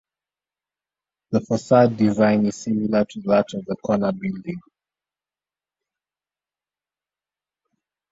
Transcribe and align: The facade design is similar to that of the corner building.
The 1.29 1.41
facade 1.41 1.95
design 1.95 2.47
is 2.47 2.55
similar 2.55 3.05
to 3.05 3.21
that 3.25 3.53
of 3.53 3.65
the 3.65 3.75
corner 3.85 4.11
building. 4.11 4.59